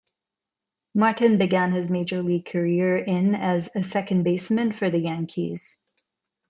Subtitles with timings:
[0.95, 5.79] Martin began his major league career in as a second baseman for the Yankees.